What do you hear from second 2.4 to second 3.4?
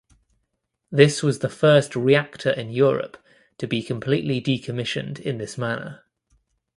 in Europe